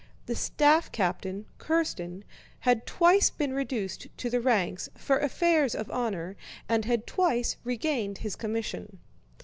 The 0.25 0.33
staff 0.33 0.91
captain, 0.91 1.45
Kírsten, 1.59 2.23
had 2.61 2.87
twice 2.87 3.29
been 3.29 3.53
reduced 3.53 4.07
to 4.17 4.31
the 4.31 4.41
ranks 4.41 4.89
for 4.95 5.19
affairs 5.19 5.75
of 5.75 5.91
honor 5.91 6.35
and 6.67 6.85
had 6.85 7.05
twice 7.05 7.57
regained 7.63 8.17
his 8.17 8.35
commission. 8.35 8.97